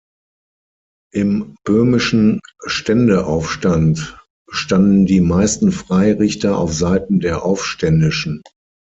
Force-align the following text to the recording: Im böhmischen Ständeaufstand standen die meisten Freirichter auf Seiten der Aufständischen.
Im 1.13 1.57
böhmischen 1.63 2.39
Ständeaufstand 2.65 4.19
standen 4.49 5.05
die 5.05 5.21
meisten 5.21 5.71
Freirichter 5.71 6.57
auf 6.57 6.73
Seiten 6.73 7.19
der 7.19 7.43
Aufständischen. 7.45 8.41